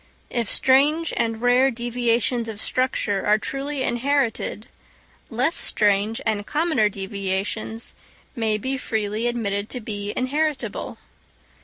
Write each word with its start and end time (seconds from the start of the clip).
If 0.31 0.49
strange 0.49 1.13
and 1.15 1.43
rare 1.43 1.69
deviations 1.69 2.47
of 2.47 2.59
structure 2.59 3.23
are 3.23 3.37
truly 3.37 3.83
inherited, 3.83 4.65
less 5.29 5.55
strange 5.55 6.19
and 6.25 6.43
commoner 6.47 6.89
deviations 6.89 7.93
may 8.35 8.57
be 8.57 8.77
freely 8.79 9.27
admitted 9.27 9.69
to 9.69 9.79
be 9.79 10.11
inheritable. 10.17 10.97